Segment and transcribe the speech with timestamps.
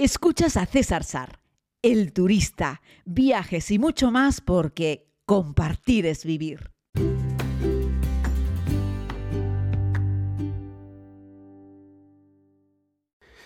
[0.00, 1.40] Escuchas a César Sar,
[1.82, 6.70] el turista, viajes y mucho más porque compartir es vivir.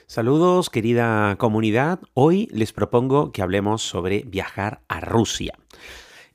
[0.07, 5.59] Saludos querida comunidad, hoy les propongo que hablemos sobre viajar a Rusia.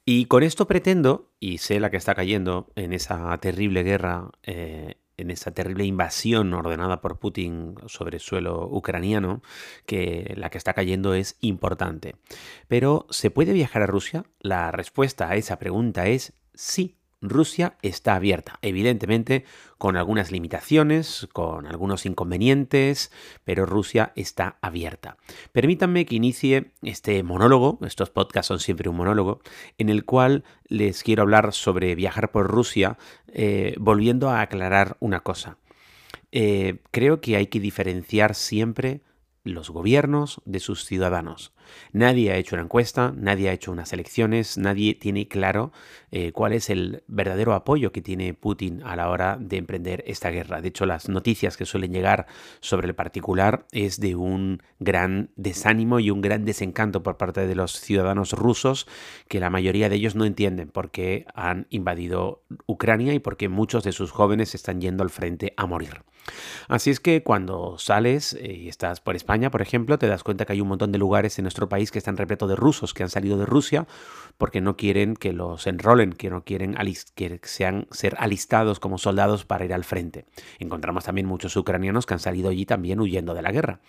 [0.04, 4.96] Y con esto pretendo, y sé la que está cayendo en esa terrible guerra eh,
[5.18, 9.42] en esa terrible invasión ordenada por Putin sobre suelo ucraniano,
[9.86, 12.16] que la que está cayendo es importante.
[12.68, 14.26] Pero, ¿se puede viajar a Rusia?
[14.40, 16.98] La respuesta a esa pregunta es sí.
[17.22, 19.44] Rusia está abierta, evidentemente
[19.78, 23.12] con algunas limitaciones, con algunos inconvenientes,
[23.44, 25.18] pero Rusia está abierta.
[25.52, 29.42] Permítanme que inicie este monólogo, estos podcasts son siempre un monólogo,
[29.78, 35.22] en el cual les quiero hablar sobre viajar por Rusia, eh, volviendo a aclarar una
[35.22, 35.58] cosa.
[36.32, 39.02] Eh, creo que hay que diferenciar siempre
[39.48, 41.54] los gobiernos de sus ciudadanos.
[41.92, 45.72] Nadie ha hecho una encuesta, nadie ha hecho unas elecciones, nadie tiene claro
[46.12, 50.30] eh, cuál es el verdadero apoyo que tiene Putin a la hora de emprender esta
[50.30, 50.62] guerra.
[50.62, 52.28] De hecho, las noticias que suelen llegar
[52.60, 57.56] sobre el particular es de un gran desánimo y un gran desencanto por parte de
[57.56, 58.88] los ciudadanos rusos,
[59.28, 63.50] que la mayoría de ellos no entienden por qué han invadido Ucrania y por qué
[63.50, 66.04] muchos de sus jóvenes están yendo al frente a morir.
[66.68, 70.46] Así es que cuando sales eh, y estás por España, por ejemplo, te das cuenta
[70.46, 73.04] que hay un montón de lugares en nuestro país que están repletos de rusos que
[73.04, 73.88] han salido de Rusia
[74.38, 76.76] porque no quieren que los enrolen, que no quieren
[77.16, 80.26] que sean ser alistados como soldados para ir al frente.
[80.60, 83.80] Encontramos también muchos ucranianos que han salido allí también huyendo de la guerra.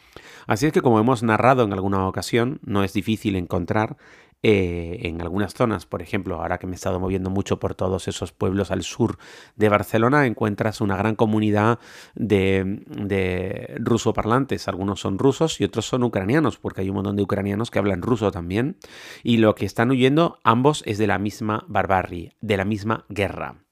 [0.47, 3.97] Así es que como hemos narrado en alguna ocasión, no es difícil encontrar
[4.43, 8.07] eh, en algunas zonas, por ejemplo, ahora que me he estado moviendo mucho por todos
[8.07, 9.19] esos pueblos al sur
[9.57, 11.81] de Barcelona, encuentras una gran comunidad
[12.15, 14.69] de, de rusoparlantes.
[14.69, 18.03] Algunos son rusos y otros son ucranianos, porque hay un montón de ucranianos que hablan
[18.03, 18.77] ruso también.
[19.23, 23.65] Y lo que están huyendo, ambos, es de la misma barbarie, de la misma guerra.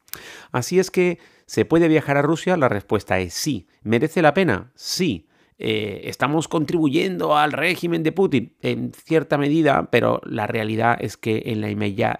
[0.50, 2.56] Así es que, ¿se puede viajar a Rusia?
[2.56, 3.68] La respuesta es sí.
[3.82, 4.72] ¿Merece la pena?
[4.74, 5.28] Sí.
[5.58, 11.44] Eh, estamos contribuyendo al régimen de Putin en cierta medida, pero la realidad es que
[11.46, 11.70] en la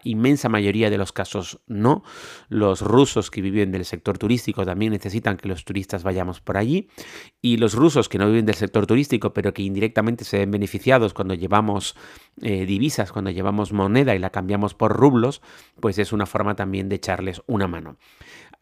[0.05, 2.03] inmensa mayoría de los casos no.
[2.49, 6.89] Los rusos que viven del sector turístico también necesitan que los turistas vayamos por allí
[7.43, 11.13] y los rusos que no viven del sector turístico, pero que indirectamente se ven beneficiados
[11.13, 11.95] cuando llevamos
[12.41, 15.43] eh, divisas, cuando llevamos moneda y la cambiamos por rublos,
[15.81, 17.99] pues es una forma también de echarles una mano.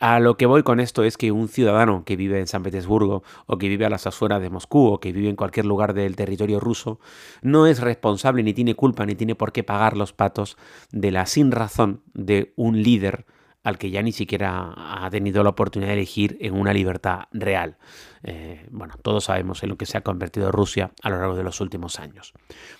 [0.00, 3.22] A lo que voy con esto es que un ciudadano que vive en San Petersburgo
[3.46, 6.16] o que vive a las afueras de Moscú o que vive en cualquier lugar del
[6.16, 7.00] territorio ruso
[7.42, 10.56] no es responsable ni tiene culpa ni tiene por qué pagar los patos
[10.90, 13.26] de la sin razón de un líder
[13.64, 17.78] al que ya ni siquiera ha tenido la oportunidad de elegir en una libertad real.
[18.22, 21.44] Eh, bueno, todos sabemos en lo que se ha convertido Rusia a lo largo de
[21.44, 22.34] los últimos años.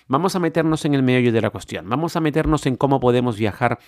[0.07, 1.89] Vamos a meternos en el meollo de la cuestión.
[1.89, 3.79] Vamos a meternos en cómo podemos viajar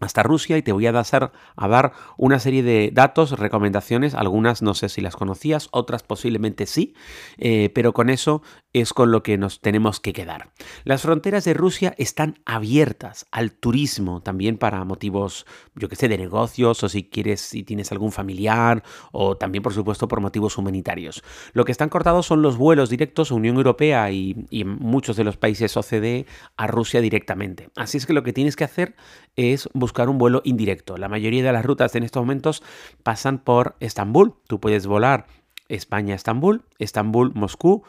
[0.00, 4.62] hasta Rusia y te voy a dar, a dar una serie de datos, recomendaciones, algunas
[4.62, 6.94] no sé si las conocías, otras posiblemente sí,
[7.38, 8.42] eh, pero con eso
[8.72, 10.52] es con lo que nos tenemos que quedar.
[10.84, 16.18] Las fronteras de Rusia están abiertas al turismo, también para motivos, yo que sé, de
[16.18, 18.82] negocios o si quieres, si tienes algún familiar
[19.12, 21.22] o también por supuesto por motivos humanitarios.
[21.52, 25.24] Lo que están cortados son los vuelos directos a Unión Europea y, y muchos de
[25.24, 26.26] los países OCDE
[26.56, 27.70] a Rusia directamente.
[27.76, 28.94] Así es que lo que tienes que hacer
[29.36, 30.96] es buscar un vuelo indirecto.
[30.96, 32.62] La mayoría de las rutas en estos momentos
[33.02, 34.34] pasan por Estambul.
[34.46, 35.26] Tú puedes volar
[35.68, 37.84] España-Estambul, Estambul-Moscú,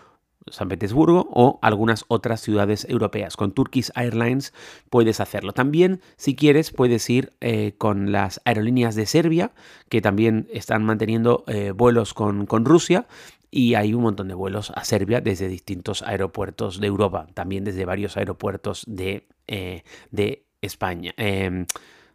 [0.48, 3.36] San Petersburgo o algunas otras ciudades europeas.
[3.36, 4.54] Con Turkish Airlines
[4.90, 5.54] puedes hacerlo.
[5.54, 9.52] También, si quieres, puedes ir eh, con las aerolíneas de Serbia,
[9.90, 13.08] que también están manteniendo eh, vuelos con, con, Rusia.
[13.52, 17.86] Y hay un montón de vuelos a Serbia desde distintos aeropuertos de Europa, también desde
[17.86, 21.14] varios aeropuertos de, eh, de España.
[21.18, 21.66] Eh,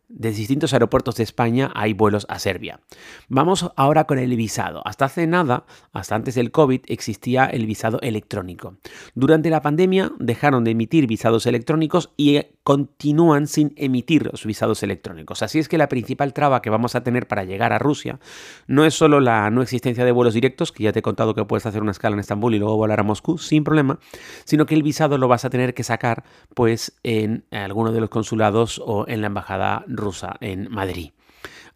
[0.08, 2.80] de distintos aeropuertos de España hay vuelos a Serbia.
[3.28, 4.82] Vamos ahora con el visado.
[4.86, 8.76] Hasta hace nada, hasta antes del COVID, existía el visado electrónico.
[9.14, 15.42] Durante la pandemia dejaron de emitir visados electrónicos y continúan sin emitir los visados electrónicos.
[15.42, 18.18] Así es que la principal traba que vamos a tener para llegar a Rusia
[18.66, 21.44] no es solo la no existencia de vuelos directos, que ya te he contado que
[21.44, 23.98] puedes hacer una escala en Estambul y luego volar a Moscú sin problema,
[24.44, 26.24] sino que el visado lo vas a tener que sacar
[26.54, 31.10] pues en alguno de los consulados o en la embajada rusa en Madrid.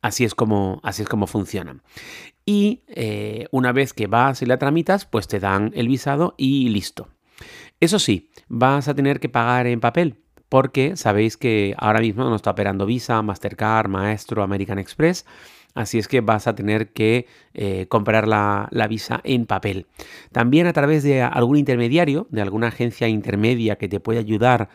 [0.00, 1.82] Así es como, así es como funciona.
[2.46, 6.68] Y eh, una vez que vas y la tramitas, pues te dan el visado y
[6.68, 7.08] listo.
[7.80, 10.16] Eso sí, vas a tener que pagar en papel,
[10.48, 15.24] porque sabéis que ahora mismo nos está operando Visa, Mastercard, Maestro, American Express
[15.78, 19.86] Así es que vas a tener que eh, comprar la, la, visa en papel.
[20.32, 24.70] También a través de algún intermediario, de alguna agencia intermedia que te puede ayudar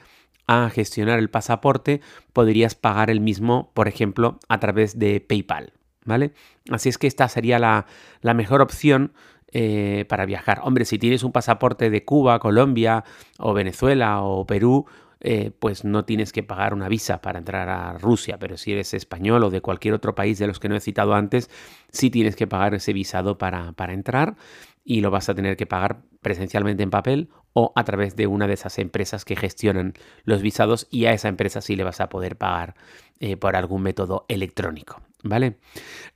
[0.48, 2.01] a gestionar el pasaporte,
[2.34, 5.74] podrías pagar el mismo, por ejemplo, a través de PayPal.
[6.06, 6.34] ¿Vale?
[6.69, 7.86] Así es que esta sería la,
[8.22, 9.13] la mejor opción
[9.56, 10.62] eh, para viajar.
[10.63, 13.04] Hombre, si tienes un pasaporte de Cuba, Colombia
[13.38, 14.88] o Venezuela o Perú,
[15.25, 18.96] eh, pues no tienes que pagar una visa para entrar a Rusia, pero si eres
[18.96, 21.51] español o de cualquier otro país de los que no he citado antes,
[21.92, 24.36] sí tienes que pagar ese visado para, para entrar
[24.84, 28.48] y lo vas a tener que pagar presencialmente en papel o a través de una
[28.48, 29.94] de esas empresas que gestionan
[30.24, 32.76] los visados y a esa empresa sí le vas a poder pagar
[33.20, 35.02] eh, por algún método electrónico.
[35.26, 35.58] ¿Vale?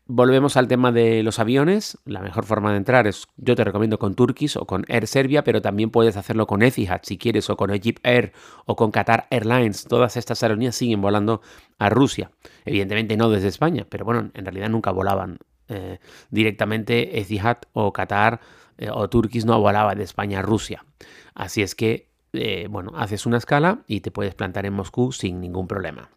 [0.06, 1.98] Volvemos al tema de los aviones.
[2.04, 5.46] La mejor forma de entrar es, yo te recomiendo con Turkish o con Air Serbia,
[5.46, 8.34] pero también puedes hacerlo con Etihad si quieres, o con Egypt Air
[8.66, 9.86] o con Qatar Airlines.
[9.86, 11.40] Todas estas aerolíneas siguen volando
[11.80, 12.31] a Rusia.
[12.66, 16.00] Evidentemente no desde España, pero bueno, en realidad nunca volaban eh,
[16.30, 18.40] directamente Etihad o Qatar
[18.78, 20.86] eh, o Turkish no volaba de España a Rusia.
[21.34, 25.40] Así es que, eh, bueno, haces una escala y te puedes plantar en Moscú sin
[25.42, 26.17] ningún problema.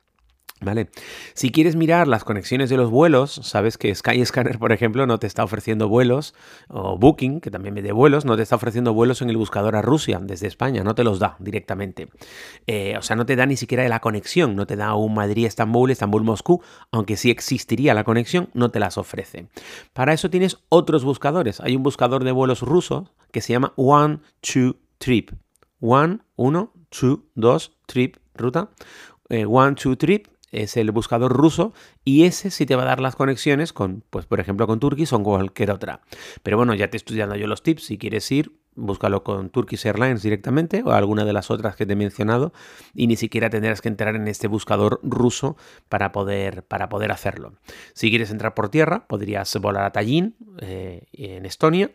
[0.62, 0.90] ¿Vale?
[1.32, 5.26] Si quieres mirar las conexiones de los vuelos, sabes que Skyscanner, por ejemplo, no te
[5.26, 6.34] está ofreciendo vuelos,
[6.68, 9.80] o Booking, que también vende vuelos, no te está ofreciendo vuelos en el buscador a
[9.80, 12.08] Rusia desde España, no te los da directamente.
[12.66, 15.90] Eh, o sea, no te da ni siquiera la conexión, no te da un Madrid-Estambul,
[15.90, 19.48] Estambul-Moscú, aunque sí existiría la conexión, no te las ofrece.
[19.94, 21.60] Para eso tienes otros buscadores.
[21.60, 25.30] Hay un buscador de vuelos ruso que se llama One, Two, Trip.
[25.80, 28.68] One, uno, two, dos, trip, ruta.
[29.30, 31.72] Eh, one, two, trip es el buscador ruso
[32.04, 35.12] y ese sí te va a dar las conexiones con, pues por ejemplo, con Turkish
[35.12, 36.00] o con cualquier otra.
[36.42, 37.84] Pero bueno, ya te estoy dando yo los tips.
[37.84, 41.92] Si quieres ir, búscalo con Turkish Airlines directamente o alguna de las otras que te
[41.92, 42.52] he mencionado
[42.94, 45.56] y ni siquiera tendrás que entrar en este buscador ruso
[45.88, 47.54] para poder, para poder hacerlo.
[47.94, 51.90] Si quieres entrar por tierra, podrías volar a Tallinn, eh, en Estonia,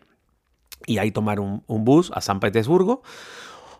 [0.86, 3.02] y ahí tomar un, un bus a San Petersburgo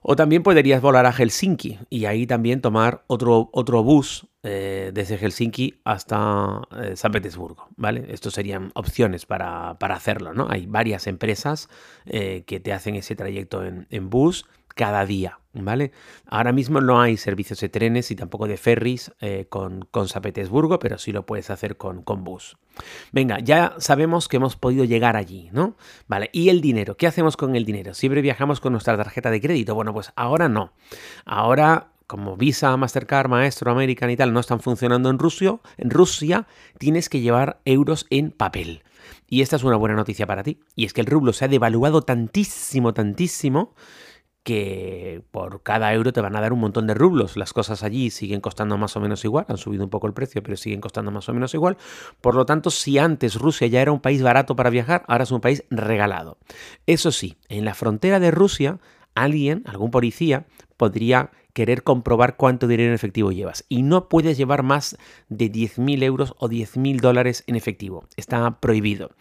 [0.09, 5.19] o también podrías volar a Helsinki y ahí también tomar otro, otro bus eh, desde
[5.19, 8.07] Helsinki hasta eh, San Petersburgo, ¿vale?
[8.09, 10.47] Estos serían opciones para, hacerlo, ¿no?
[10.49, 11.69] Hay varias empresas
[12.05, 14.47] eh, que te hacen ese trayecto en, en bus
[14.77, 15.91] cada día, ¿vale?
[16.27, 20.21] Ahora mismo no hay servicios de trenes y tampoco de ferries eh, con, con, San
[20.21, 22.59] Petersburgo, pero sí lo puedes hacer con, con bus.
[23.11, 25.77] Venga, ya sabemos que hemos podido llegar allí, ¿no?
[26.09, 26.99] Vale, ¿y el dinero?
[26.99, 27.95] ¿Qué hacemos con el dinero?
[27.95, 29.75] ¿Siempre viajamos con nuestra tarjeta de crédito?
[29.75, 30.75] Bueno, pues ahora no.
[31.25, 36.47] Ahora como Visa, Mastercard, Maestro, American y tal no están funcionando en Rusia, en Rusia
[36.79, 38.83] tienes que llevar euros en papel.
[39.29, 40.61] Y esta es una buena noticia para ti.
[40.75, 43.75] Y es que el rublo se ha devaluado tantísimo, tantísimo,
[44.47, 47.37] que por cada euro te van a dar un montón de rublos.
[47.37, 50.41] Las cosas allí siguen costando más o menos igual, han subido un poco el precio,
[50.41, 51.77] pero siguen costando más o menos igual.
[52.21, 55.33] Por lo tanto, si antes Rusia ya era un país barato para viajar, ahora es
[55.33, 56.39] un país regalado.
[56.87, 58.79] Eso sí, en la frontera de Rusia,
[59.17, 63.65] alguien, algún policía, podría querer comprobar cuánto dinero en efectivo llevas.
[63.71, 64.99] Y no puedes llevar más
[65.31, 68.07] de 10.000 euros o 10.000 dólares en efectivo.
[68.19, 69.13] Está prohibido.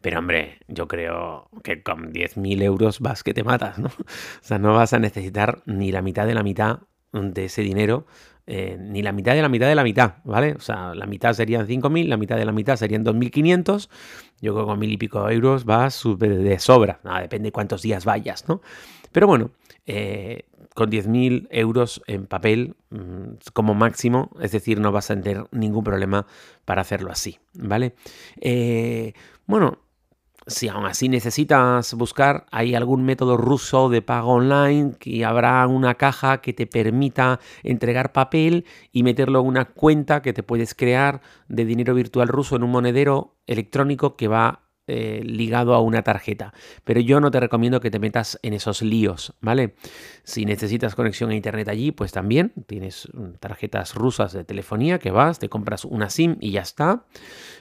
[0.00, 3.88] Pero hombre, yo creo que con 10.000 euros vas que te matas, ¿no?
[3.98, 6.78] O sea, no vas a necesitar ni la mitad de la mitad
[7.12, 8.06] de ese dinero,
[8.46, 10.54] eh, ni la mitad de la mitad de la mitad, ¿vale?
[10.54, 13.90] O sea, la mitad serían 5.000, la mitad de la mitad serían 2.500.
[14.40, 17.00] Yo creo que con mil y pico euros vas de sobra.
[17.20, 18.62] depende cuántos días vayas, ¿no?
[19.12, 19.50] Pero bueno,
[19.84, 25.46] eh, con 10.000 euros en papel mm, como máximo, es decir, no vas a tener
[25.52, 26.26] ningún problema
[26.64, 27.94] para hacerlo así, ¿vale?
[28.40, 29.12] Eh,
[29.46, 29.78] bueno,
[30.46, 35.94] si aún así necesitas buscar, hay algún método ruso de pago online y habrá una
[35.94, 41.20] caja que te permita entregar papel y meterlo en una cuenta que te puedes crear
[41.48, 44.62] de dinero virtual ruso en un monedero electrónico que va
[44.94, 46.52] eh, ligado a una tarjeta.
[46.84, 49.74] Pero yo no te recomiendo que te metas en esos líos, ¿vale?
[50.22, 55.10] Si necesitas conexión a internet allí, pues también tienes mm, tarjetas rusas de telefonía que
[55.10, 57.06] vas, te compras una SIM y ya está.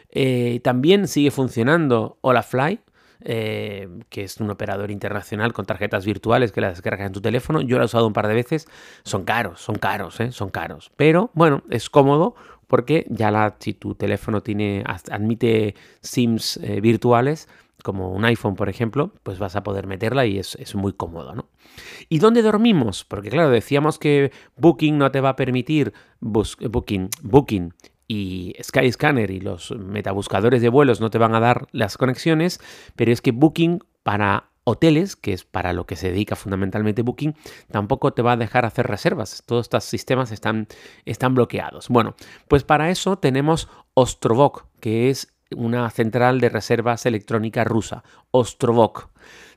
[0.09, 2.81] Eh, también sigue funcionando Holafly,
[3.21, 7.61] eh, que es un operador internacional con tarjetas virtuales que las descargas en tu teléfono.
[7.61, 8.67] Yo lo he usado un par de veces.
[9.03, 10.91] Son caros, son caros, son caros.
[10.97, 12.35] Pero bueno, es cómodo
[12.71, 17.49] porque ya la, si tu teléfono tiene, admite SIMs virtuales,
[17.83, 21.35] como un iPhone, por ejemplo, pues vas a poder meterla y es, es, muy cómodo,
[21.35, 21.49] ¿no?
[22.07, 23.03] ¿Y dónde dormimos?
[23.03, 27.73] Porque claro, decíamos que Booking no te va a permitir, Booking, Booking
[28.07, 32.61] y Skyscanner y los metabuscadores de vuelos no te van a dar las conexiones,
[32.95, 37.35] pero es que Booking para hoteles, que es para lo que se dedica fundamentalmente Booking,
[37.71, 39.43] tampoco te va a dejar hacer reservas.
[39.45, 40.67] Todos estos sistemas están,
[41.05, 41.89] están bloqueados.
[41.89, 42.15] Bueno,
[42.47, 49.09] pues para eso tenemos Ostrovok, que es una central de reservas electrónica rusa, Ostrovok.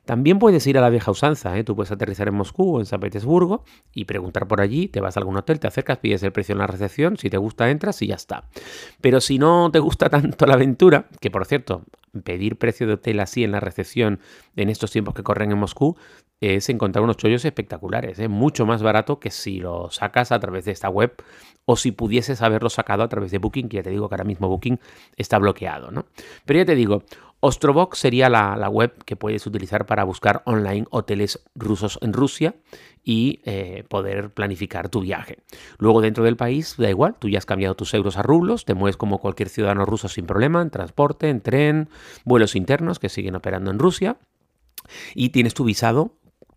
[0.05, 1.65] También puedes ir a la vieja usanza, ¿eh?
[1.65, 5.17] tú puedes aterrizar en Moscú o en San Petersburgo y preguntar por allí, te vas
[5.17, 8.03] a algún hotel, te acercas, pides el precio en la recepción, si te gusta entras
[8.03, 8.45] y ya está.
[9.01, 11.85] Pero si no te gusta tanto la aventura, que por cierto,
[12.23, 14.21] pedir precio de hotel así en la recepción
[14.57, 15.97] en estos tiempos que corren en Moscú
[16.41, 18.29] es encontrar unos chollos espectaculares, ¿eh?
[18.29, 21.15] mucho más barato que si lo sacas a través de esta web
[21.65, 24.25] o si pudieses haberlo sacado a través de Booking, que ya te digo que ahora
[24.25, 24.79] mismo Booking
[25.17, 26.07] está bloqueado, ¿no?
[26.45, 27.05] Pero ya te digo,
[27.47, 32.55] Ostrovok sería la, web que puedes utilizar para buscar online hoteles rusos en Rusia
[33.03, 35.41] y eh, poder planificar tu viaje.
[35.77, 38.73] Luego dentro del país, da igual, tú ya has cambiado tus euros a rublos, te
[38.73, 41.91] mueves como cualquier ciudadano ruso sin problema, en transporte, en tren,
[42.25, 44.17] vuelos internos que siguen operando en Rusia
[45.15, 46.17] y tienes tu visado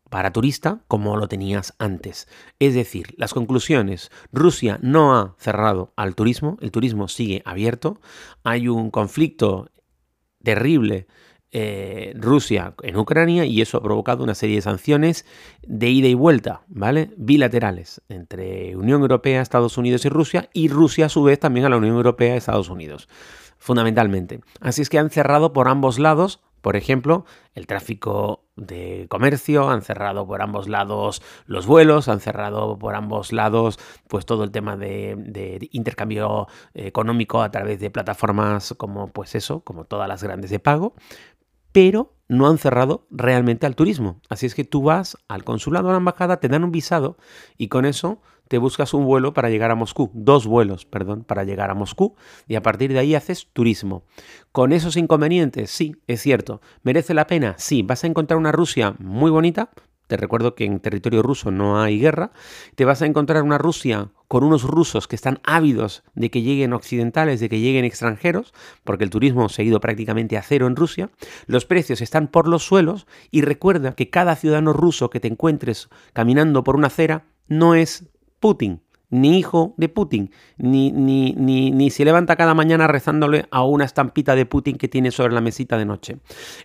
[0.09, 2.29] para turista como lo tenías antes.
[2.59, 7.99] Es decir, las conclusiones, Rusia no ha cerrado al turismo, el turismo sigue abierto,
[8.45, 9.69] hay un conflicto
[10.43, 11.07] terrible
[11.51, 15.25] eh, Rusia en Ucrania y eso ha provocado una serie de sanciones
[15.63, 17.11] de ida y vuelta, ¿vale?
[17.15, 21.69] Bilaterales entre Unión Europea, Estados Unidos y Rusia y Rusia a su vez también a
[21.69, 23.07] la Unión Europea Estados Unidos,
[23.57, 24.41] fundamentalmente.
[24.59, 29.81] Así es que han cerrado por ambos lados por ejemplo, el tráfico de comercio, han
[29.81, 34.75] cerrado por ambos lados los vuelos, han cerrado por ambos lados pues todo el tema
[34.75, 40.59] de, intercambio económico a través de plataformas como pues eso, como todas las grandes de
[40.59, 40.95] pago,
[41.71, 44.19] pero no han cerrado realmente al turismo.
[44.29, 47.17] Así es que tú vas al consulado a la embajada, te dan un visado
[47.57, 51.43] y con eso te buscas un vuelo para llegar a Moscú, dos vuelos, perdón, para
[51.43, 52.15] llegar a Moscú
[52.47, 54.03] y a partir de ahí haces turismo.
[54.51, 56.61] Con esos inconvenientes, sí, es cierto.
[56.83, 57.55] ¿Merece la pena?
[57.57, 57.83] Sí.
[57.83, 59.69] ¿Vas a encontrar una Rusia muy bonita?
[60.07, 62.31] Te recuerdo que en territorio ruso no hay guerra.
[62.75, 66.73] Te vas a encontrar una Rusia con unos rusos que están ávidos de que lleguen
[66.73, 70.75] occidentales, de que lleguen extranjeros, porque el turismo se ha ido prácticamente a cero en
[70.75, 71.09] Rusia.
[71.45, 75.89] Los precios están por los suelos y recuerda que cada ciudadano ruso que te encuentres
[76.13, 78.05] caminando por una acera no es
[78.39, 83.63] Putin, ni hijo de Putin, ni, ni, ni, ni, se levanta cada mañana rezándole a
[83.63, 86.17] una estampita de Putin que tiene sobre la mesita de noche.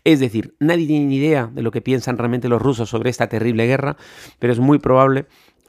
[0.04, 3.28] Es decir, nadie tiene ni idea de lo que piensan realmente los rusos sobre esta
[3.28, 3.96] terrible guerra,
[4.38, 5.26] pero es muy probable,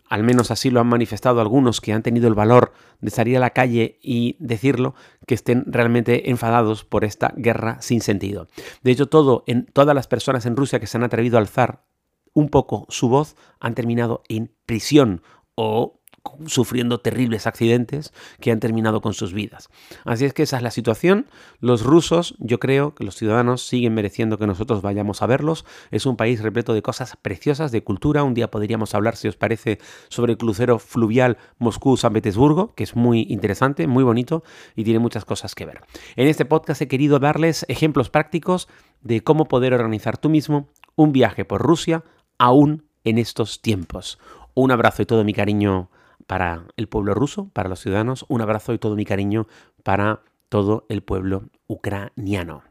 [0.10, 3.40] al menos así lo han manifestado algunos que han tenido el valor de salir a
[3.40, 8.48] la calle y decirlo, que estén realmente enfadados por esta guerra sin sentido.
[8.84, 11.86] De hecho, todo, en, todas las personas en Rusia que se han atrevido a alzar
[12.34, 15.22] un poco su voz han terminado en prisión
[15.56, 16.00] o
[16.48, 19.70] sufriendo terribles accidentes que han terminado con sus vidas.
[20.06, 21.28] Así es que esa es la situación.
[21.60, 25.66] Los rusos, yo creo que los ciudadanos siguen mereciendo que nosotros vayamos a verlos.
[25.92, 28.24] Es un país repleto de cosas preciosas, de cultura.
[28.24, 32.96] Un día podríamos hablar, si os parece, sobre el crucero fluvial Moscú-San Petersburgo, que es
[32.96, 34.44] muy interesante, muy bonito
[34.76, 35.82] y tiene muchas cosas que ver.
[36.16, 38.68] En este podcast he querido darles ejemplos prácticos
[39.02, 42.04] de cómo poder organizar tú mismo un viaje por Rusia
[42.38, 44.20] aún en estos tiempos.
[44.54, 45.90] Un abrazo y todo mi cariño
[46.28, 48.26] para el pueblo ruso, para los ciudadanos.
[48.30, 49.48] Un abrazo y todo mi cariño
[49.84, 52.64] para todo el pueblo ucraniano.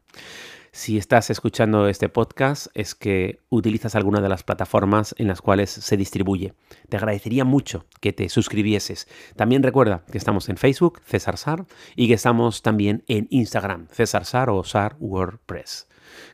[0.75, 5.69] Si estás escuchando este podcast es que utilizas alguna de las plataformas en las cuales
[5.69, 6.55] se distribuye.
[6.89, 9.07] Te agradecería mucho que te suscribieses.
[9.37, 14.25] También recuerda que estamos en Facebook, César Sar, y que estamos también en Instagram, César
[14.25, 15.89] Sar o Sar WordPress.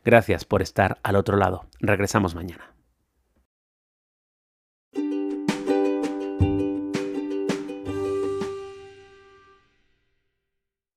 [0.05, 1.65] Gracias por estar al otro lado.
[1.81, 2.78] Regresamos mañana.